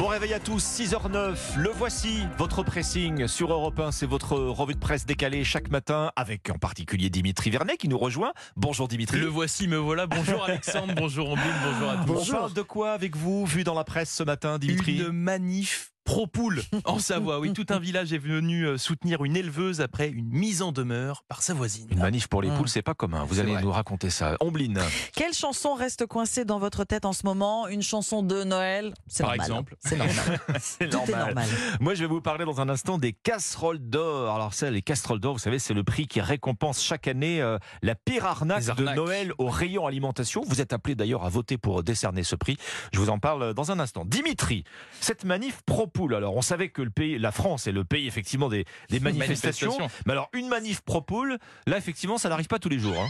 Bon 0.00 0.06
réveil 0.06 0.32
à 0.32 0.40
tous, 0.40 0.64
6h09, 0.64 1.58
le 1.58 1.68
voici, 1.68 2.20
votre 2.38 2.62
pressing 2.62 3.26
sur 3.26 3.52
Europe 3.52 3.78
1, 3.78 3.92
c'est 3.92 4.06
votre 4.06 4.34
revue 4.34 4.72
de 4.72 4.78
presse 4.78 5.04
décalée 5.04 5.44
chaque 5.44 5.70
matin 5.70 6.10
avec 6.16 6.48
en 6.48 6.56
particulier 6.56 7.10
Dimitri 7.10 7.50
Vernet 7.50 7.76
qui 7.76 7.86
nous 7.86 7.98
rejoint. 7.98 8.32
Bonjour 8.56 8.88
Dimitri. 8.88 9.18
Le 9.18 9.26
voici, 9.26 9.68
me 9.68 9.76
voilà. 9.76 10.06
Bonjour 10.06 10.42
Alexandre, 10.42 10.94
bonjour 10.96 11.28
Ambline, 11.28 11.52
bonjour 11.62 11.90
à 11.90 11.96
tous. 11.96 12.06
Bonjour. 12.06 12.34
On 12.34 12.40
parle 12.40 12.52
de 12.54 12.62
quoi 12.62 12.92
avec 12.92 13.14
vous, 13.14 13.44
vu 13.44 13.62
dans 13.62 13.74
la 13.74 13.84
presse 13.84 14.10
ce 14.10 14.22
matin 14.22 14.58
Dimitri? 14.58 15.00
Une 15.00 15.12
manif 15.12 15.92
pro-poule 16.10 16.62
en 16.86 16.98
Savoie. 16.98 17.38
Oui, 17.38 17.52
tout 17.52 17.66
un 17.68 17.78
village 17.78 18.12
est 18.12 18.18
venu 18.18 18.64
euh, 18.66 18.76
soutenir 18.78 19.24
une 19.24 19.36
éleveuse 19.36 19.80
après 19.80 20.08
une 20.08 20.28
mise 20.28 20.60
en 20.60 20.72
demeure 20.72 21.22
par 21.28 21.40
sa 21.40 21.54
voisine. 21.54 21.86
Une 21.92 22.00
manif 22.00 22.26
pour 22.26 22.42
les 22.42 22.50
Mmh. 22.50 22.56
poules, 22.56 22.68
c'est 22.68 22.82
pas 22.82 22.94
commun. 22.94 23.24
Vous 23.28 23.38
allez 23.38 23.52
vrai. 23.52 23.62
nous 23.62 23.70
raconter 23.70 24.10
ça. 24.10 24.36
Ombline. 24.40 24.80
Quelle 25.14 25.32
chanson 25.34 25.74
reste 25.74 26.06
coincée 26.06 26.44
dans 26.44 26.58
votre 26.58 26.82
tête 26.82 27.04
en 27.04 27.12
ce 27.12 27.24
moment? 27.24 27.68
Une 27.68 27.82
chanson 27.82 28.24
de 28.24 28.42
Noël? 28.42 28.92
C'est 29.06 29.22
Par 29.22 29.36
normal. 29.36 29.46
exemple. 29.46 29.76
C'est 29.78 29.96
normal. 29.96 30.40
C'est 30.60 30.88
Tout 30.88 30.98
est 31.06 31.16
normal. 31.16 31.48
Moi, 31.78 31.94
je 31.94 32.00
vais 32.00 32.08
vous 32.08 32.20
parler 32.20 32.44
dans 32.44 32.60
un 32.60 32.68
instant 32.68 32.98
des 32.98 33.12
casseroles 33.12 33.78
d'or. 33.78 34.34
Alors 34.34 34.52
ça, 34.52 34.68
les 34.68 34.82
casseroles 34.82 35.20
d'or, 35.20 35.34
vous 35.34 35.38
savez, 35.38 35.60
c'est 35.60 35.74
le 35.74 35.84
prix 35.84 36.08
qui 36.08 36.20
récompense 36.20 36.82
chaque 36.82 37.06
année 37.06 37.40
euh, 37.40 37.56
la 37.82 37.94
pire 37.94 38.26
arnaque, 38.26 38.64
de. 38.74 38.82
Noël 38.96 39.32
au 39.38 39.46
rayon 39.46 39.86
alimentation. 39.86 40.42
Vous 40.44 40.60
êtes 40.60 40.72
appelé 40.72 40.96
d'ailleurs 40.96 41.24
à 41.24 41.28
voter 41.28 41.56
pour 41.56 41.84
décerner 41.84 42.24
ce 42.24 42.34
prix. 42.34 42.56
Je 42.92 42.98
vous 42.98 43.10
en 43.10 43.20
parle 43.20 43.54
dans 43.54 43.70
un 43.70 43.78
instant. 43.78 44.04
Dimitri, 44.04 44.64
cette 45.00 45.24
manif 45.24 45.60
Alors, 46.08 46.36
on 46.36 46.42
savait 46.42 46.68
que 46.70 46.82
le 46.82 46.90
pays, 46.90 47.18
la 47.18 47.32
France 47.32 47.66
est 47.66 47.72
le 47.72 47.84
pays 47.84 48.06
effectivement 48.06 48.48
des, 48.48 48.64
des 48.88 49.00
manifestations. 49.00 49.68
Manifestation. 49.70 50.02
Mais 50.06 50.12
alors, 50.12 50.28
une 50.32 50.48
manif 50.48 50.80
pro-poule, 50.80 51.38
là, 51.66 51.76
effectivement, 51.78 52.18
ça 52.18 52.28
n'arrive 52.28 52.48
pas 52.48 52.58
tous 52.58 52.68
les 52.68 52.78
jours. 52.78 52.96
hein. 52.98 53.08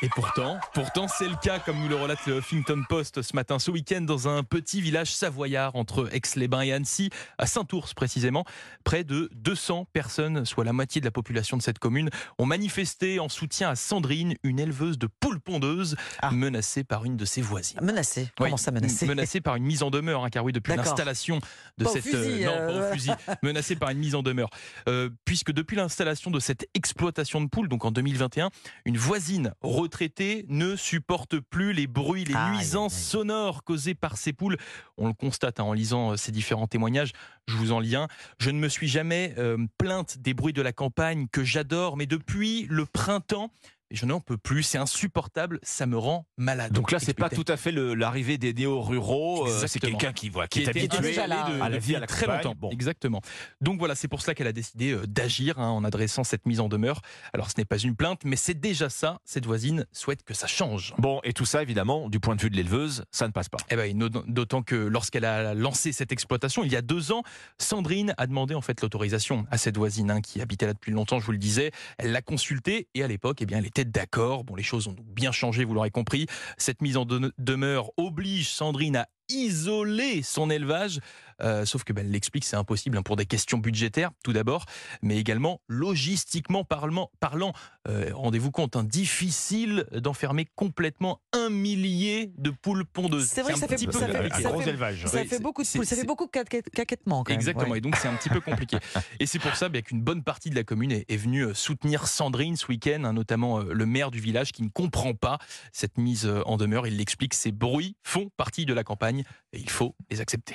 Et 0.00 0.08
pourtant, 0.10 0.60
pourtant 0.74 1.08
c'est 1.08 1.26
le 1.26 1.34
cas, 1.42 1.58
comme 1.58 1.80
nous 1.80 1.88
le 1.88 1.96
relate 1.96 2.24
le 2.26 2.36
Huffington 2.38 2.84
Post 2.88 3.20
ce 3.22 3.34
matin, 3.34 3.58
ce 3.58 3.72
week-end, 3.72 4.00
dans 4.02 4.28
un 4.28 4.44
petit 4.44 4.80
village 4.80 5.12
savoyard 5.12 5.74
entre 5.74 6.08
Aix-les-Bains 6.14 6.60
et 6.60 6.72
Annecy, 6.72 7.10
à 7.36 7.46
Saint-Ours 7.46 7.94
précisément. 7.94 8.44
Près 8.84 9.02
de 9.02 9.28
200 9.34 9.88
personnes, 9.92 10.44
soit 10.44 10.62
la 10.64 10.72
moitié 10.72 11.00
de 11.00 11.04
la 11.04 11.10
population 11.10 11.56
de 11.56 11.62
cette 11.62 11.80
commune, 11.80 12.10
ont 12.38 12.46
manifesté 12.46 13.18
en 13.18 13.28
soutien 13.28 13.70
à 13.70 13.74
Sandrine, 13.74 14.36
une 14.44 14.60
éleveuse 14.60 14.98
de 14.98 15.08
poules 15.08 15.40
pondeuses, 15.40 15.96
Ah. 16.22 16.30
menacée 16.30 16.84
par 16.84 17.04
une 17.04 17.16
de 17.16 17.24
ses 17.24 17.42
voisines. 17.42 17.80
Menacé. 17.82 18.28
Comment 18.36 18.52
Oui, 18.54 18.58
ça 18.58 18.70
menacé 18.70 19.04
Menacée 19.04 19.40
par 19.40 19.56
une 19.56 19.64
mise 19.64 19.82
en 19.82 19.90
demeure, 19.90 20.22
hein, 20.24 20.30
car 20.30 20.44
oui, 20.44 20.52
depuis 20.52 20.74
l'installation 20.76 21.40
de 21.76 21.84
Pas 21.84 21.90
au 21.90 21.92
cette 21.94 22.04
fusil, 22.04 22.44
non, 22.44 22.52
euh, 22.52 22.66
pas 22.80 22.88
au 22.88 22.92
fusil, 22.92 23.10
menacée 23.42 23.74
par 23.74 23.90
une 23.90 23.98
mise 23.98 24.14
en 24.14 24.22
demeure, 24.22 24.50
Euh, 24.88 25.10
puisque 25.24 25.50
depuis 25.50 25.76
l'installation 25.76 26.30
de 26.30 26.38
cette 26.38 26.68
exploitation 26.74 27.40
de 27.40 27.48
poules, 27.48 27.68
donc 27.68 27.84
en 27.84 27.90
2021, 27.90 28.50
une 28.84 28.96
voisine 28.96 29.52
retraitée 29.88 30.44
ne 30.48 30.76
supporte 30.76 31.40
plus 31.40 31.72
les 31.72 31.86
bruits, 31.86 32.24
les 32.24 32.34
nuisances 32.50 32.94
sonores 32.94 33.64
causées 33.64 33.94
par 33.94 34.18
ces 34.18 34.34
poules. 34.34 34.58
On 34.98 35.06
le 35.06 35.14
constate 35.14 35.60
hein, 35.60 35.64
en 35.64 35.72
lisant 35.72 36.12
euh, 36.12 36.16
ces 36.16 36.30
différents 36.30 36.66
témoignages. 36.66 37.12
Je 37.46 37.56
vous 37.56 37.72
en 37.72 37.80
lis 37.80 37.96
un. 37.96 38.06
Je 38.38 38.50
ne 38.50 38.58
me 38.58 38.68
suis 38.68 38.86
jamais 38.86 39.34
euh, 39.38 39.56
plainte 39.78 40.18
des 40.18 40.34
bruits 40.34 40.52
de 40.52 40.60
la 40.60 40.74
campagne 40.74 41.26
que 41.32 41.42
j'adore, 41.42 41.96
mais 41.96 42.04
depuis 42.04 42.66
le 42.68 42.84
printemps. 42.84 43.50
Je 43.90 44.04
n'en 44.04 44.20
peux 44.20 44.36
plus, 44.36 44.62
c'est 44.62 44.76
insupportable, 44.78 45.58
ça 45.62 45.86
me 45.86 45.96
rend 45.96 46.26
malade. 46.36 46.72
Donc 46.72 46.90
là, 46.92 46.98
c'est 46.98 47.14
pas 47.14 47.30
tout 47.30 47.44
à 47.48 47.56
fait 47.56 47.72
l'arrivée 47.72 48.36
des 48.36 48.52
néo-ruraux. 48.52 49.48
euh, 49.48 49.64
c'est 49.66 49.78
quelqu'un 49.80 50.12
qui, 50.12 50.28
voit, 50.28 50.46
qui, 50.46 50.60
qui 50.62 50.66
est 50.66 50.68
habitué 50.68 51.14
de- 51.14 51.20
à 51.62 51.68
la 51.68 51.78
vie 51.78 51.96
à 51.96 52.00
la 52.00 52.06
très 52.06 52.26
longtemps. 52.26 52.54
Bon. 52.56 52.70
Exactement. 52.70 53.22
Donc 53.60 53.78
voilà, 53.78 53.94
c'est 53.94 54.08
pour 54.08 54.20
cela 54.20 54.34
qu'elle 54.34 54.46
a 54.46 54.52
décidé 54.52 54.90
euh, 54.92 55.06
d'agir 55.06 55.58
hein, 55.58 55.68
en 55.70 55.84
adressant 55.84 56.22
cette 56.24 56.44
mise 56.46 56.60
en 56.60 56.68
demeure. 56.68 57.00
Alors 57.32 57.48
ce 57.50 57.54
n'est 57.56 57.64
pas 57.64 57.78
une 57.78 57.96
plainte, 57.96 58.22
mais 58.24 58.36
c'est 58.36 58.58
déjà 58.58 58.90
ça. 58.90 59.18
Cette 59.24 59.46
voisine 59.46 59.86
souhaite 59.92 60.22
que 60.22 60.34
ça 60.34 60.46
change. 60.46 60.92
Bon, 60.98 61.20
et 61.24 61.32
tout 61.32 61.46
ça, 61.46 61.62
évidemment, 61.62 62.08
du 62.10 62.20
point 62.20 62.36
de 62.36 62.42
vue 62.42 62.50
de 62.50 62.56
l'éleveuse, 62.56 63.04
ça 63.10 63.26
ne 63.26 63.32
passe 63.32 63.48
pas. 63.48 63.58
Eh 63.70 63.76
ben, 63.76 63.96
d'autant 64.26 64.62
que 64.62 64.74
lorsqu'elle 64.76 65.24
a 65.24 65.54
lancé 65.54 65.92
cette 65.92 66.12
exploitation 66.12 66.62
il 66.62 66.72
y 66.72 66.76
a 66.76 66.82
deux 66.82 67.10
ans, 67.12 67.22
Sandrine 67.58 68.14
a 68.18 68.26
demandé 68.26 68.54
en 68.54 68.60
fait 68.60 68.80
l'autorisation 68.82 69.46
à 69.50 69.56
cette 69.58 69.76
voisine 69.78 70.10
hein, 70.10 70.20
qui 70.20 70.40
habitait 70.42 70.66
là 70.66 70.74
depuis 70.74 70.92
longtemps. 70.92 71.18
Je 71.20 71.24
vous 71.26 71.32
le 71.32 71.38
disais, 71.38 71.70
elle 71.98 72.12
l'a 72.12 72.22
consultée 72.22 72.88
et 72.94 73.02
à 73.02 73.08
l'époque, 73.08 73.38
eh 73.40 73.46
bien, 73.46 73.58
elle 73.58 73.66
était 73.66 73.77
d'accord. 73.84 74.44
Bon, 74.44 74.54
les 74.54 74.62
choses 74.62 74.86
ont 74.88 74.96
bien 75.04 75.32
changé, 75.32 75.64
vous 75.64 75.74
l'aurez 75.74 75.90
compris. 75.90 76.26
Cette 76.56 76.82
mise 76.82 76.96
en 76.96 77.04
de- 77.04 77.32
demeure 77.38 77.90
oblige 77.96 78.50
Sandrine 78.50 78.96
à 78.96 79.08
isoler 79.28 80.22
son 80.22 80.50
élevage. 80.50 81.00
Euh, 81.42 81.64
sauf 81.64 81.84
que 81.84 81.92
ben, 81.92 82.04
elle 82.04 82.10
l'explique, 82.12 82.44
c'est 82.44 82.56
impossible 82.56 82.96
hein, 82.98 83.02
pour 83.02 83.16
des 83.16 83.26
questions 83.26 83.58
budgétaires, 83.58 84.10
tout 84.24 84.32
d'abord, 84.32 84.64
mais 85.02 85.16
également 85.18 85.60
logistiquement 85.68 86.64
parlant. 86.64 87.10
parlant 87.20 87.52
euh, 87.88 88.10
Rendez-vous 88.14 88.50
compte, 88.50 88.76
hein, 88.76 88.84
difficile 88.84 89.86
d'enfermer 89.92 90.46
complètement 90.56 91.20
un 91.32 91.48
millier 91.50 92.32
de 92.38 92.50
poules 92.50 92.84
pondeuses. 92.84 93.26
C'est 93.28 93.42
vrai 93.42 93.52
que 93.54 93.58
ça 93.58 93.68
fait- 93.68 93.76
petit 93.76 93.86
peu 93.86 93.92
ça 93.92 94.06
fait- 94.08 94.42
ça 94.42 94.50
gros 94.50 94.60
fait- 94.60 94.70
élevage. 94.70 95.06
Ça 95.06 95.18
Oui, 95.20 95.26
fait 95.28 95.36
c'est- 95.36 95.42
beaucoup 95.42 95.62
de 95.62 95.68
poules, 95.68 95.86
ça 95.86 95.96
fait 95.96 96.04
beaucoup 96.04 96.26
de 96.26 96.30
caquet- 96.30 96.62
caquettements. 96.62 97.24
Exactement, 97.28 97.70
Ouais. 97.72 97.78
et 97.78 97.80
donc 97.80 97.96
c'est 97.96 98.08
un 98.08 98.14
petit 98.14 98.28
peu 98.28 98.40
compliqué. 98.40 98.78
Et 99.20 99.26
c'est 99.26 99.38
pour 99.38 99.54
ça 99.56 99.68
bien 99.68 99.82
qu'une 99.82 100.00
bonne 100.02 100.22
partie 100.22 100.50
de 100.50 100.54
la 100.54 100.64
commune 100.64 100.92
est, 100.92 101.04
est 101.08 101.16
venue 101.16 101.42
euh, 101.46 101.54
soutenir 101.54 102.06
Sandrine 102.06 102.56
ce 102.56 102.66
week-end, 102.66 103.04
hein, 103.04 103.12
notamment 103.12 103.60
euh, 103.60 103.72
le 103.72 103.86
maire 103.86 104.10
du 104.10 104.20
village 104.20 104.52
qui 104.52 104.62
ne 104.62 104.68
comprend 104.68 105.14
pas 105.14 105.38
cette 105.72 105.98
mise 105.98 106.26
en 106.46 106.56
demeure. 106.56 106.86
Il 106.86 106.96
l'explique, 106.96 107.34
ces 107.34 107.52
bruits 107.52 107.96
font 108.02 108.30
partie 108.36 108.66
de 108.66 108.74
la 108.74 108.84
campagne 108.84 109.24
et 109.52 109.58
il 109.60 109.70
faut 109.70 109.94
les 110.10 110.20
accepter. 110.20 110.54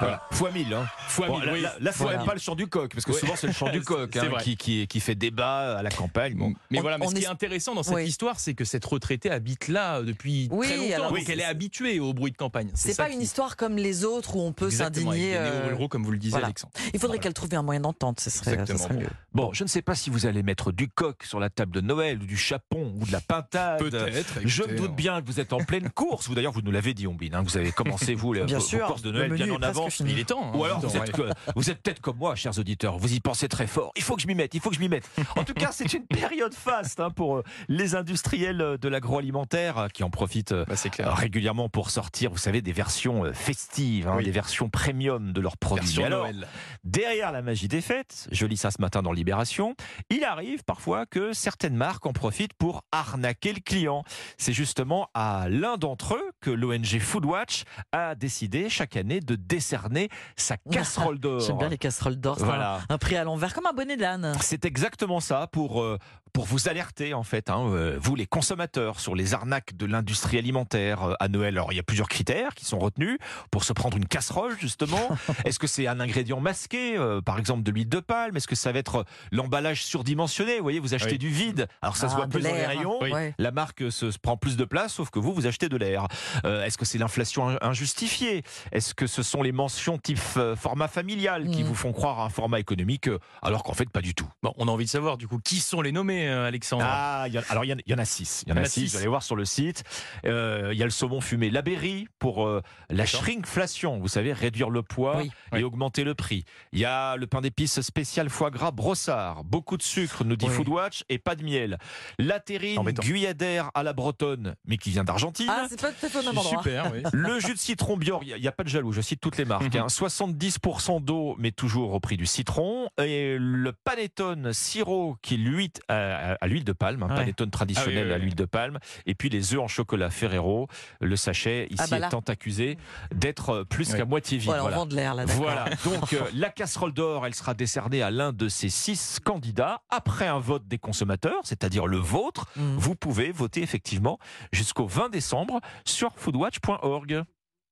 Voilà. 0.00 0.22
Fois 0.30 0.50
1000. 0.50 0.72
Hein. 0.74 0.86
Fois 1.08 1.26
Bon, 1.28 1.36
mille, 1.38 1.46
là, 1.46 1.52
oui. 1.52 1.60
là, 1.62 1.74
là, 1.80 1.92
faut 1.92 2.04
Voilà. 2.04 2.18
même 2.18 2.26
pas 2.26 2.34
le 2.34 2.40
chant 2.40 2.54
du 2.54 2.66
coq, 2.66 2.92
parce 2.92 3.04
que 3.04 3.12
Ouais. 3.12 3.18
souvent 3.18 3.34
c'est 3.36 3.46
le 3.46 3.52
chant 3.52 3.70
du 3.70 3.80
coq 3.82 4.16
hein, 4.16 4.28
qui, 4.42 4.56
qui, 4.56 4.86
qui 4.86 5.00
fait 5.00 5.14
débat 5.14 5.78
à 5.78 5.82
la 5.82 5.90
campagne. 5.90 6.34
Bon. 6.34 6.52
Mais 6.70 6.78
On- 6.78 6.82
voilà, 6.82 6.98
mais 6.98 7.06
ce 7.08 7.14
qui 7.14 7.22
est- 7.22 7.26
intéressant 7.26 7.74
dans 7.74 7.82
cette 7.82 7.94
Oui. 7.94 8.04
histoire, 8.06 8.38
c'est 8.40 8.54
que 8.54 8.64
cette 8.64 8.84
retraitée 8.84 9.30
habite 9.30 9.68
là 9.68 9.98
euh, 9.98 10.02
depuis 10.02 10.48
Oui, 10.50 10.66
très 10.66 10.76
longtemps. 10.76 10.94
alors- 10.94 11.08
donc 11.10 11.18
Oui. 11.18 11.24
elle 11.28 11.40
est 11.40 11.44
habituée 11.44 12.00
au 12.00 12.12
bruit 12.14 12.32
de 12.32 12.36
campagne. 12.36 12.70
C'est 12.74 12.96
pas 12.96 13.10
une 13.10 13.20
histoire 13.22 13.56
comme 13.56 13.76
les 13.76 14.04
autres 14.04 14.36
où 14.36 14.40
on 14.40 14.52
peut 14.52 14.70
s'indigner. 14.70 15.36
euh, 15.36 15.86
comme 15.88 16.04
vous 16.04 16.10
le 16.12 16.18
disiez, 16.18 16.30
voilà. 16.32 16.46
Alexandre. 16.46 16.72
Il 16.76 17.00
faudrait 17.00 17.06
Voilà. 17.08 17.18
qu'elle 17.22 17.34
trouve 17.34 17.54
un 17.54 17.62
moyen 17.62 17.80
d'entente, 17.80 18.20
ce 18.20 18.30
serait, 18.30 18.56
mieux. 18.56 19.08
Bon, 19.32 19.52
je 19.52 19.62
ne 19.64 19.68
sais 19.68 19.82
pas 19.82 19.94
si 19.94 20.10
vous 20.10 20.26
allez 20.26 20.42
mettre 20.42 20.72
du 20.72 20.88
coq 20.88 21.22
sur 21.24 21.38
la 21.40 21.48
table 21.50 21.72
de 21.72 21.80
Noël, 21.80 22.20
ou 22.22 22.26
du 22.26 22.36
chapon, 22.36 22.92
ou 23.00 23.06
de 23.06 23.12
la 23.12 23.20
pintade. 23.20 23.78
Peut-être. 23.78 24.40
Je 24.44 24.62
me 24.64 24.76
doute 24.76 24.90
on- 24.90 24.94
bien 24.94 25.20
que 25.22 25.26
vous 25.26 25.40
êtes 25.40 25.52
en 25.52 25.58
pleine 25.58 25.90
course. 25.90 26.28
Vous 26.28 26.34
d'ailleurs, 26.34 26.52
vous 26.52 26.62
nous 26.62 26.70
l'avez 26.72 26.94
dit, 26.94 27.06
Ombine. 27.06 27.34
hein, 27.34 27.42
vous 27.44 27.56
avez 27.56 27.72
commencé 27.72 28.14
vous 28.14 28.32
les, 28.32 28.44
Bien 28.44 28.60
sûr, 28.60 28.95
de 29.02 29.10
Noël 29.12 29.32
bien 29.32 29.50
en 29.50 29.62
avance. 29.62 30.00
Il 30.00 30.18
est 30.18 30.24
temps. 30.28 30.52
hein, 30.52 30.56
Ou 30.56 30.64
alors 30.64 30.80
vous 30.80 30.96
êtes, 30.96 31.16
ouais. 31.18 31.24
que- 31.28 31.50
vous 31.54 31.70
êtes 31.70 31.82
peut-être 31.82 32.00
comme 32.00 32.16
moi, 32.16 32.34
chers 32.34 32.58
auditeurs, 32.58 32.98
vous 32.98 33.12
y 33.14 33.20
pensez 33.20 33.48
très 33.48 33.66
fort. 33.66 33.92
Il 33.96 34.02
faut 34.02 34.16
que 34.16 34.22
je 34.22 34.26
m'y 34.26 34.34
mette, 34.34 34.54
il 34.54 34.60
faut 34.60 34.70
que 34.70 34.76
je 34.76 34.80
m'y 34.80 34.88
mette. 34.88 35.08
En 35.36 35.44
tout 35.44 35.54
cas, 35.54 35.70
c'est 35.72 35.92
une 35.92 36.06
période 36.06 36.54
faste 36.54 37.00
hein, 37.00 37.10
pour 37.10 37.36
euh, 37.38 37.42
les 37.68 37.94
industriels 37.94 38.60
euh, 38.60 38.76
de 38.76 38.88
l'agroalimentaire 38.88 39.78
euh, 39.78 39.88
qui 39.88 40.02
en 40.04 40.10
profitent 40.10 40.54
Bah, 40.54 40.74
clair. 40.90 41.14
régulièrement 41.14 41.68
pour 41.68 41.90
sortir, 41.90 42.30
vous 42.30 42.38
savez, 42.38 42.62
des 42.62 42.72
versions 42.72 43.24
festives, 43.32 44.08
hein, 44.08 44.14
Oui. 44.16 44.24
des 44.24 44.30
versions 44.30 44.68
premium 44.68 45.32
de 45.32 45.40
leurs 45.40 45.56
produits. 45.56 45.84
Version 45.86 46.04
alors, 46.04 46.22
Noël. 46.24 46.46
derrière 46.84 47.32
la 47.32 47.42
magie 47.42 47.68
des 47.68 47.80
fêtes, 47.80 48.28
je 48.32 48.46
lis 48.46 48.56
ça 48.56 48.70
ce 48.70 48.80
matin 48.80 49.02
dans 49.02 49.12
Libération, 49.12 49.74
il 50.10 50.24
arrive 50.24 50.62
parfois 50.64 51.06
que 51.06 51.32
certaines 51.32 51.74
marques 51.76 52.06
en 52.06 52.12
profitent 52.12 52.54
pour 52.54 52.82
arnaquer 52.92 53.52
le 53.52 53.60
client. 53.60 54.04
C'est 54.38 54.52
justement 54.52 55.08
à 55.14 55.48
l'un 55.48 55.76
d'entre 55.76 56.14
eux 56.14 56.30
que 56.40 56.50
l'ONG 56.50 56.98
Foodwatch 57.00 57.64
a 57.92 58.14
décidé 58.14 58.68
chaque 58.68 58.85
année 58.94 59.18
de 59.20 59.34
décerner 59.34 60.08
sa 60.36 60.56
casserole 60.56 61.18
d'or. 61.18 61.40
J'aime 61.40 61.58
bien 61.58 61.68
les 61.68 61.78
casseroles 61.78 62.16
d'or. 62.16 62.36
c'est 62.38 62.44
Voilà. 62.44 62.80
Un, 62.88 62.94
un 62.94 62.98
prix 62.98 63.16
à 63.16 63.24
l'envers, 63.24 63.52
comme 63.54 63.66
un 63.66 63.72
bonnet 63.72 63.96
d'âne. 63.96 64.32
C'est 64.40 64.64
exactement 64.64 65.18
ça 65.18 65.48
pour, 65.48 65.82
euh, 65.82 65.98
pour 66.36 66.44
vous 66.44 66.68
alerter, 66.68 67.14
en 67.14 67.22
fait, 67.22 67.48
hein, 67.48 67.64
euh, 67.70 67.96
vous 67.98 68.14
les 68.14 68.26
consommateurs, 68.26 69.00
sur 69.00 69.14
les 69.14 69.32
arnaques 69.32 69.74
de 69.74 69.86
l'industrie 69.86 70.36
alimentaire 70.36 71.02
euh, 71.02 71.14
à 71.18 71.28
Noël. 71.28 71.56
Alors, 71.56 71.72
il 71.72 71.76
y 71.76 71.78
a 71.78 71.82
plusieurs 71.82 72.10
critères 72.10 72.54
qui 72.54 72.66
sont 72.66 72.78
retenus 72.78 73.16
pour 73.50 73.64
se 73.64 73.72
prendre 73.72 73.96
une 73.96 74.04
casserole, 74.04 74.54
justement. 74.60 75.08
Est-ce 75.46 75.58
que 75.58 75.66
c'est 75.66 75.86
un 75.86 75.98
ingrédient 75.98 76.38
masqué, 76.40 76.98
euh, 76.98 77.22
par 77.22 77.38
exemple 77.38 77.62
de 77.62 77.70
l'huile 77.70 77.88
de 77.88 78.00
palme? 78.00 78.36
Est-ce 78.36 78.46
que 78.48 78.54
ça 78.54 78.70
va 78.70 78.78
être 78.80 79.06
l'emballage 79.32 79.82
surdimensionné? 79.82 80.58
Vous 80.58 80.62
voyez, 80.62 80.78
vous 80.78 80.92
achetez 80.92 81.12
Oui. 81.12 81.18
du 81.18 81.30
vide, 81.30 81.68
alors 81.80 81.96
ça 81.96 82.10
se 82.10 82.12
Ah, 82.12 82.16
voit 82.18 82.26
plus 82.26 82.42
dans 82.42 82.50
les 82.50 82.54
l'air. 82.54 82.68
rayons. 82.68 82.98
Oui. 83.00 83.12
La 83.38 83.50
marque 83.50 83.90
se, 83.90 84.10
se 84.10 84.18
prend 84.18 84.36
plus 84.36 84.58
de 84.58 84.64
place, 84.66 84.92
sauf 84.92 85.08
que 85.08 85.18
vous, 85.18 85.32
vous 85.32 85.46
achetez 85.46 85.70
de 85.70 85.76
l'air. 85.78 86.06
Euh, 86.44 86.64
Est-ce 86.64 86.76
que 86.76 86.84
c'est 86.84 86.98
l'inflation 86.98 87.48
in- 87.48 87.58
injustifiée? 87.62 88.42
Est-ce 88.72 88.92
que 88.92 89.06
ce 89.06 89.22
sont 89.22 89.42
les 89.42 89.52
mentions 89.52 89.96
type 89.96 90.18
format 90.18 90.88
familial 90.88 91.48
qui 91.48 91.62
Mm. 91.64 91.66
vous 91.68 91.74
font 91.74 91.92
croire 91.94 92.20
à 92.20 92.24
un 92.26 92.28
format 92.28 92.60
économique, 92.60 93.08
alors 93.40 93.62
qu'en 93.62 93.72
fait, 93.72 93.88
pas 93.88 94.02
du 94.02 94.14
tout? 94.14 94.28
Bon, 94.42 94.52
on 94.58 94.68
a 94.68 94.70
envie 94.70 94.84
de 94.84 94.90
savoir 94.90 95.16
du 95.16 95.26
coup 95.26 95.38
qui 95.42 95.60
sont 95.60 95.80
les 95.80 95.92
nommés, 95.92 96.25
euh, 96.28 96.46
Alexandre? 96.46 96.84
Ah, 96.86 97.24
il 97.28 97.34
y 97.34 97.38
en- 97.38 97.42
alors 97.48 97.64
il 97.64 97.68
y, 97.68 97.72
en- 97.72 97.76
il 97.86 97.90
y 97.90 97.94
en 97.94 97.98
a 97.98 98.04
six. 98.04 98.44
Il 98.46 98.50
y 98.50 98.52
en 98.52 98.56
a 98.60 98.64
six. 98.64 98.90
Vous 98.92 98.96
allez 98.98 99.06
voir 99.08 99.22
sur 99.22 99.36
le 99.36 99.44
site. 99.44 99.84
Euh, 100.24 100.70
il 100.72 100.78
y 100.78 100.82
a 100.82 100.84
le 100.86 100.90
saumon 100.90 101.20
fumé, 101.20 101.50
la 101.50 101.62
berry 101.62 102.08
pour 102.18 102.46
euh, 102.46 102.62
la 102.90 103.06
shrinkflation. 103.06 103.98
Vous 103.98 104.08
savez, 104.08 104.32
réduire 104.32 104.70
le 104.70 104.82
poids 104.82 105.18
Oui. 105.18 105.30
et 105.52 105.56
Oui. 105.56 105.62
augmenter 105.62 106.04
le 106.04 106.14
prix. 106.14 106.44
Il 106.72 106.78
y 106.78 106.84
a 106.84 107.16
le 107.16 107.26
pain 107.26 107.40
d'épices 107.40 107.80
spécial 107.80 108.28
foie 108.30 108.50
gras 108.50 108.70
brossard. 108.70 109.44
Beaucoup 109.44 109.76
de 109.76 109.82
sucre, 109.82 110.24
nous 110.24 110.36
dit 110.36 110.46
Oui. 110.46 110.52
Foodwatch, 110.54 111.04
et 111.08 111.18
pas 111.18 111.34
de 111.36 111.44
miel. 111.44 111.78
La 112.18 112.40
terrine 112.40 112.82
guyadère 112.82 113.70
à 113.74 113.82
la 113.82 113.92
bretonne, 113.92 114.54
mais 114.66 114.76
qui 114.76 114.90
vient 114.90 115.04
d'Argentine. 115.04 115.46
Ah, 115.48 115.66
c'est 115.68 115.80
pas 115.80 115.90
tout 115.92 116.06
à 116.06 116.08
fait 116.08 116.18
au 116.18 116.22
même 116.22 116.38
endroit. 116.38 116.58
Super, 116.62 116.92
oui. 116.92 117.02
Le 117.12 117.40
jus 117.40 117.54
de 117.54 117.58
citron 117.58 117.96
Bior, 117.96 118.22
il 118.24 118.34
n'y 118.40 118.48
a, 118.48 118.52
pas 118.52 118.64
de 118.64 118.68
jaloux, 118.68 118.92
je 118.92 119.00
cite 119.00 119.20
toutes 119.20 119.36
les 119.36 119.44
marques. 119.44 119.74
Mhm. 119.74 119.82
hein. 119.82 119.86
70% 119.88 121.00
d'eau, 121.00 121.36
mais 121.38 121.52
toujours 121.52 121.92
au 121.94 122.00
prix 122.00 122.16
du 122.16 122.26
citron. 122.26 122.88
Et 122.98 123.36
le 123.38 123.72
panettone 123.72 124.52
sirop, 124.52 125.16
qui 125.22 125.36
lui 125.36 125.70
euh, 125.90 126.15
à, 126.16 126.38
à 126.40 126.46
l'huile 126.46 126.64
de 126.64 126.72
palme, 126.72 127.02
un 127.02 127.08
Ouais. 127.08 127.14
panettone 127.16 127.50
traditionnel 127.50 127.98
Ah 127.98 128.02
oui, 128.02 128.08
oui, 128.08 128.14
à 128.14 128.18
l'huile 128.18 128.34
de 128.34 128.44
palme, 128.44 128.78
et 129.06 129.14
puis 129.14 129.28
les 129.28 129.54
œufs 129.54 129.60
en 129.60 129.68
chocolat 129.68 130.10
Ferrero. 130.10 130.68
Le 131.00 131.16
sachet 131.16 131.66
ici 131.70 131.82
Ah 131.92 131.98
bah 131.98 132.06
étant 132.06 132.20
accusé 132.20 132.76
d'être 133.14 133.50
euh, 133.50 133.64
plus 133.64 133.94
qu'à 133.94 134.04
moitié 134.04 134.38
vide. 134.38 134.46
Voilà, 134.48 134.62
voilà. 134.62 134.76
on 134.76 134.80
vend 134.80 134.86
de 134.86 134.94
l'air 134.96 135.14
là. 135.14 135.24
Voilà, 135.26 135.64
donc 135.84 136.12
euh, 136.12 136.20
la 136.34 136.50
casserole 136.50 136.92
d'or, 136.92 137.26
elle 137.26 137.34
sera 137.34 137.54
décernée 137.54 138.02
à 138.02 138.10
l'un 138.10 138.32
de 138.32 138.48
ces 138.48 138.68
six 138.68 139.18
candidats 139.24 139.82
après 139.90 140.26
un 140.26 140.38
vote 140.38 140.66
des 140.66 140.78
consommateurs, 140.78 141.40
c'est-à-dire 141.44 141.86
le 141.86 141.98
vôtre. 141.98 142.46
Mm. 142.56 142.76
Vous 142.76 142.94
pouvez 142.94 143.30
voter 143.32 143.62
effectivement 143.62 144.18
jusqu'au 144.52 144.86
20 144.86 145.08
décembre 145.10 145.60
sur 145.84 146.12
foodwatch.org. 146.16 147.22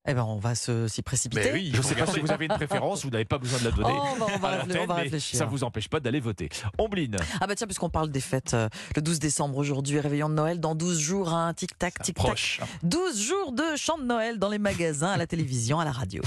Eh 0.07 0.13
ben, 0.13 0.23
on 0.25 0.37
va 0.37 0.55
se 0.55 0.87
s'y 0.87 1.01
précipiter. 1.01 1.45
Mais 1.45 1.53
oui, 1.53 1.71
Je 1.73 1.79
ne 1.79 1.83
sais 1.83 1.95
pas 1.95 2.07
si 2.07 2.21
vous 2.21 2.31
avez 2.31 2.45
une 2.45 2.53
préférence, 2.53 3.05
vous 3.05 3.11
n'avez 3.11 3.25
pas 3.25 3.39
besoin 3.39 3.59
de 3.61 3.65
la 3.65 3.71
donner. 3.71 3.89
Oh, 3.91 4.03
on 4.13 4.19
va, 4.19 4.27
on 4.35 4.39
va 4.39 4.49
à 4.49 4.53
réfl- 4.57 4.59
l'antenne, 4.69 4.79
on 4.83 4.87
va 4.87 4.95
mais 4.97 5.03
réfléchir. 5.05 5.39
Ça 5.39 5.47
ne 5.47 5.51
vous 5.51 5.65
empêche 5.65 5.89
pas 5.89 5.99
d'aller 5.99 6.21
voter. 6.21 6.51
Ombline, 6.77 7.17
Ah 7.41 7.47
bah 7.47 7.55
tiens, 7.55 7.67
puisqu'on 7.67 7.89
parle 7.89 8.11
des 8.11 8.21
fêtes, 8.21 8.53
euh, 8.53 8.69
le 8.97 9.01
12 9.01 9.19
décembre 9.19 9.57
aujourd'hui, 9.57 9.99
réveillon 10.01 10.29
de 10.29 10.35
Noël 10.35 10.61
dans 10.61 10.75
12 10.75 10.99
jours, 11.01 11.33
hein, 11.33 11.55
tic-tac, 11.55 12.03
tic-tac. 12.03 12.23
Proche. 12.23 12.61
12 12.83 13.19
jours 13.19 13.53
de 13.53 13.65
chant 13.77 13.97
de 13.97 14.05
Noël 14.05 14.39
dans 14.39 14.51
les 14.51 14.59
magasins, 14.59 15.09
à 15.13 15.17
la 15.17 15.27
télévision, 15.27 15.81
à 15.81 15.87
la 15.87 15.93
radio. 15.93 16.21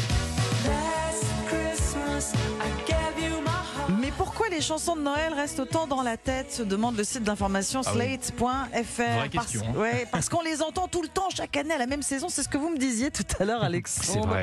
Les 4.57 4.63
chansons 4.63 4.95
de 4.95 5.01
Noël 5.01 5.35
restent 5.35 5.59
autant 5.59 5.85
dans 5.85 6.01
la 6.01 6.17
tête 6.17 6.51
se 6.51 6.63
demande 6.63 6.97
le 6.97 7.03
site 7.03 7.21
d'information 7.21 7.81
Ah 7.85 7.91
oui. 7.93 8.17
slate.fr. 8.19 8.41
Parce, 8.73 9.29
question, 9.29 9.61
hein. 9.69 9.77
ouais, 9.79 10.07
parce 10.11 10.29
qu'on 10.29 10.41
les 10.41 10.63
entend 10.63 10.87
tout 10.87 11.03
le 11.03 11.07
temps, 11.09 11.29
chaque 11.29 11.55
année, 11.57 11.75
à 11.75 11.77
la 11.77 11.85
même 11.85 12.01
saison. 12.01 12.27
C'est 12.27 12.41
ce 12.41 12.49
que 12.49 12.57
vous 12.57 12.69
me 12.69 12.77
disiez 12.79 13.11
tout 13.11 13.21
à 13.39 13.45
l'heure, 13.45 13.63
Alexandre. 13.63 14.35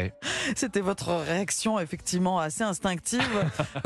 C'était 0.54 0.82
votre 0.82 1.12
réaction 1.14 1.80
effectivement 1.80 2.38
assez 2.38 2.62
instinctive. 2.62 3.20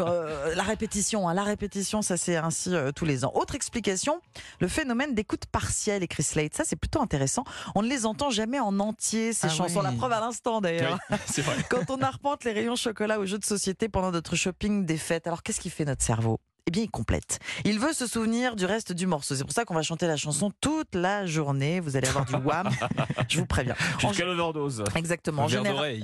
Euh, 0.00 0.54
la 0.54 0.62
répétition, 0.62 1.28
hein, 1.28 1.34
la 1.34 1.42
répétition, 1.42 2.02
ça 2.02 2.16
c'est 2.16 2.36
ainsi 2.36 2.72
euh, 2.72 2.92
tous 2.92 3.04
les 3.04 3.24
ans. 3.24 3.32
Autre 3.34 3.54
explication, 3.54 4.20
le 4.60 4.68
phénomène 4.68 5.14
d'écoute 5.14 5.46
partielle, 5.46 6.02
écrit 6.02 6.22
Slate. 6.22 6.54
Ça 6.54 6.62
c'est 6.64 6.76
plutôt 6.76 7.00
intéressant. 7.00 7.42
On 7.74 7.82
ne 7.82 7.88
les 7.88 8.06
entend 8.06 8.30
jamais 8.30 8.60
en 8.60 8.78
entier, 8.80 9.32
ces 9.32 9.46
Ah 9.46 9.50
chansons. 9.50 9.80
oui. 9.80 9.84
La 9.86 9.92
preuve 9.92 10.12
à 10.12 10.20
l'instant 10.20 10.60
d'ailleurs. 10.60 10.98
Oui, 11.10 11.16
c'est 11.26 11.42
vrai. 11.42 11.56
Quand 11.68 11.90
on 11.90 12.00
arpente 12.02 12.44
les 12.44 12.52
rayons 12.52 12.76
chocolat 12.76 13.18
aux 13.18 13.26
jeux 13.26 13.38
de 13.38 13.44
société 13.44 13.88
pendant 13.88 14.10
notre 14.12 14.36
shopping 14.36 14.84
des 14.84 14.98
fêtes, 14.98 15.26
alors 15.26 15.42
qu'est-ce 15.42 15.60
qui 15.60 15.70
fait 15.70 15.84
notre 15.84 16.02
cerveau? 16.02 16.17
cerveau 16.18 16.47
eh 16.68 16.70
bien, 16.70 16.82
il 16.82 16.90
complète. 16.90 17.38
Il 17.64 17.78
veut 17.78 17.94
se 17.94 18.06
souvenir 18.06 18.54
du 18.54 18.66
reste 18.66 18.92
du 18.92 19.06
morceau. 19.06 19.34
C'est 19.34 19.42
pour 19.44 19.52
ça 19.54 19.64
qu'on 19.64 19.72
va 19.74 19.80
chanter 19.82 20.06
la 20.06 20.16
chanson 20.18 20.52
toute 20.60 20.94
la 20.94 21.24
journée. 21.24 21.80
Vous 21.80 21.96
allez 21.96 22.06
avoir 22.08 22.26
du 22.26 22.34
wham. 22.34 22.68
Je 23.28 23.38
vous 23.38 23.46
préviens. 23.46 23.74
En 24.02 24.08
Jusqu'à 24.08 24.26
l'overdose. 24.26 24.84
Exactement. 24.94 25.44
En 25.44 25.48
général, 25.48 25.96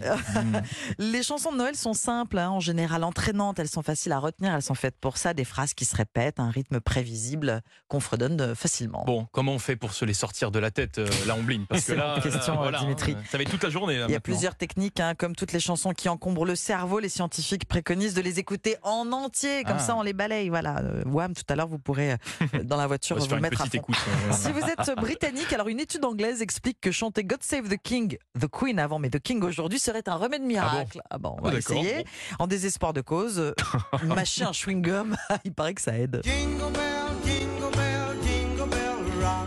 les 0.99 1.23
chansons 1.23 1.53
de 1.53 1.59
Noël 1.59 1.77
sont 1.77 1.93
simples, 1.93 2.39
hein, 2.39 2.49
en 2.51 2.61
général 2.61 3.05
entraînantes, 3.05 3.59
elles 3.59 3.69
sont 3.69 3.83
faciles 3.83 4.13
à 4.13 4.19
retenir, 4.19 4.55
elles 4.55 4.63
sont 4.63 4.75
faites 4.75 4.97
pour 4.99 5.19
ça, 5.19 5.35
des 5.35 5.45
phrases 5.45 5.75
qui 5.75 5.85
se 5.85 5.95
répètent, 5.97 6.41
un 6.41 6.51
rythme 6.51 6.81
prévisible 6.81 7.61
qu'on 7.89 8.01
fredonne 8.01 8.41
euh, 8.41 8.55
facilement. 8.55 9.05
Bon, 9.05 9.27
comment 9.33 9.53
on 9.53 9.59
fait 9.59 9.77
pour 9.77 9.93
se 9.93 10.05
les 10.07 10.15
sortir 10.15 10.51
de 10.51 10.59
la 10.59 10.71
tête, 10.71 10.99
euh, 10.99 11.07
la 11.27 11.35
ombline 11.37 11.67
Parce 11.67 11.85
que 11.85 11.93
là, 11.93 12.15
bonne 12.19 12.33
question, 12.33 12.57
voilà, 12.57 12.79
Dimitri. 12.79 13.13
hein, 13.13 13.23
ça 13.31 13.37
va 13.37 13.43
être 13.43 13.51
toute 13.51 13.63
la 13.65 13.71
journée. 13.71 13.99
Là, 13.99 14.07
Il 14.07 14.11
y 14.11 14.15
a 14.15 14.17
maintenant. 14.17 14.21
plusieurs 14.23 14.55
techniques, 14.57 14.99
hein, 15.01 15.15
comme 15.15 15.37
toutes 15.37 15.53
les 15.53 15.61
chansons 15.61 15.93
qui 15.93 16.09
encombrent 16.09 16.47
le 16.47 16.57
cerveau. 16.57 17.01
Les 17.01 17.09
scientifiques 17.11 17.67
préconisent 17.67 18.15
de 18.15 18.23
les 18.23 18.39
écouter 18.39 18.77
en 18.83 19.13
entier, 19.13 19.63
comme 19.65 19.77
Ah. 19.77 19.83
ça 19.83 19.97
on 19.97 20.03
les 20.03 20.13
balaye. 20.15 20.49
Voilà, 20.55 20.77
Euh, 20.85 21.03
Wham, 21.07 21.35
tout 21.35 21.43
à 21.49 21.57
l'heure, 21.57 21.67
vous 21.67 21.81
pourrez 21.81 22.13
euh, 22.13 22.63
dans 22.63 22.77
la 22.77 22.87
voiture 22.87 23.19
vous 23.19 23.37
mettre 23.41 23.61
à 23.61 23.65
fond. 23.65 23.71
écoute. 23.73 23.97
euh, 24.31 24.33
Si 24.33 24.53
vous 24.53 24.61
êtes 24.61 24.95
britannique, 24.97 25.53
alors 25.53 25.67
une 25.67 25.81
étude 25.81 26.05
anglaise 26.05 26.43
explique 26.43 26.81
que 26.81 26.93
chanter 26.93 27.25
God 27.25 27.43
Save 27.43 27.69
the 27.69 27.77
King, 27.83 28.17
The 28.41 28.47
Queen 28.47 28.79
avant, 28.79 29.01
mais 29.01 29.11
The 29.11 29.19
King 29.19 29.43
aujourd'hui 29.43 29.81
serait 29.81 30.09
un 30.09 30.15
remède 30.15 30.43
miracle. 30.43 31.01
Ah 31.11 31.19
bon, 31.19 31.35
on 31.39 31.43
va 31.43 31.51
Ah, 31.55 31.59
essayer. 31.59 32.05
En 32.39 32.47
désespoir 32.47 32.93
de 32.93 33.01
cause, 33.01 33.41
euh, 33.41 33.53
mâcher 34.05 34.45
un 34.45 34.53
chewing-gum, 34.53 35.17
il 35.45 35.53
paraît 35.53 35.75
que 35.75 35.83
ça 35.83 35.99
aide. 35.99 36.23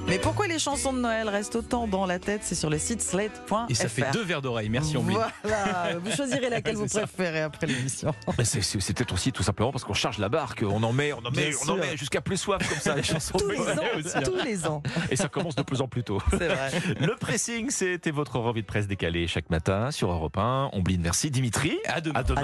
Mais 0.08 0.18
pourquoi 0.20 0.48
les 0.48 0.58
chansons 0.60 0.94
de 0.94 1.00
Noël 1.00 1.28
restent 1.28 1.56
autant 1.58 1.88
dans 1.88 2.06
la 2.06 2.18
tête? 2.20 2.42
C'est 2.44 2.56
sur 2.56 2.70
le 2.70 2.78
site 2.78 3.02
slate.fr. 3.02 3.66
Et 3.70 3.74
ça 3.74 3.90
fait 3.90 4.10
deux 4.14 4.24
verres 4.24 4.42
d'oreille. 4.42 4.70
Merci 4.70 4.96
ombline. 4.98 5.18
Voilà, 5.44 5.98
vous 6.02 6.12
choisirez 6.12 6.50
laquelle 6.50 6.76
vous 6.78 6.88
ça. 6.88 7.02
préférez 7.02 7.42
après 7.42 7.68
l'émission. 7.68 8.14
Mais 8.38 8.46
c'est- 8.46 8.94
peut-être 8.94 9.14
aussi 9.14 9.32
tout 9.32 9.44
simplement 9.44 9.72
parce 9.72 9.84
qu'on 9.84 9.94
charge 9.94 10.18
la 10.18 10.30
barque, 10.30 10.64
on 10.68 10.82
en 10.84 10.94
met, 10.94 11.12
on 11.14 11.18
en 11.20 11.32
met, 11.32 11.50
Bien 11.50 11.58
on 11.66 11.70
en 11.72 11.76
met 11.76 11.98
jusqu'à 11.98 12.22
plus 12.22 12.38
soif 12.38 12.68
comme 12.68 12.80
ça 12.80 12.96
les 12.96 13.04
chansons. 13.04 13.38
Tous 13.38 13.48
de 13.48 13.52
les 13.52 13.58
Noël 13.60 13.80
ans, 13.80 13.84
aussi, 14.00 14.18
hein. 14.18 14.22
tous 14.24 14.44
les 14.46 14.68
ans, 14.68 14.82
Et 15.12 15.16
ça 15.16 15.28
commence 15.28 15.56
de 15.56 15.62
plus 15.64 15.82
en 15.82 15.88
plus 15.88 16.04
tôt. 16.04 16.20
c'est 16.32 16.48
vrai. 16.48 16.72
Le 17.02 17.16
pressing, 17.16 17.70
c'était 17.70 18.12
votre 18.12 18.40
revue 18.40 18.62
de 18.62 18.68
presse 18.68 18.88
décalée 18.88 19.28
chaque 19.28 19.50
matin 19.50 19.92
sur 19.92 20.12
Europe 20.12 20.38
1. 20.38 20.70
Ombline, 20.74 21.02
merci. 21.02 21.30
Dimitri, 21.30 21.78
À 21.86 22.00
demain. 22.02 22.20
à 22.20 22.24
demain. 22.24 22.42